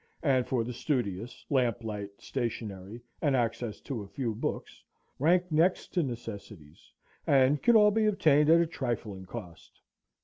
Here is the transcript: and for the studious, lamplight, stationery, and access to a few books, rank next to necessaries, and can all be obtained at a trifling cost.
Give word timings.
and 0.23 0.47
for 0.47 0.63
the 0.63 0.73
studious, 0.73 1.45
lamplight, 1.51 2.09
stationery, 2.17 3.03
and 3.21 3.35
access 3.35 3.79
to 3.79 4.01
a 4.01 4.07
few 4.07 4.33
books, 4.33 4.81
rank 5.19 5.43
next 5.51 5.93
to 5.93 6.01
necessaries, 6.01 6.91
and 7.27 7.61
can 7.61 7.75
all 7.75 7.91
be 7.91 8.07
obtained 8.07 8.49
at 8.49 8.59
a 8.59 8.65
trifling 8.65 9.27
cost. 9.27 9.79